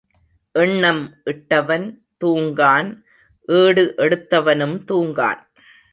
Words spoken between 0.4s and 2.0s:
எண்ணம் இட்டவன்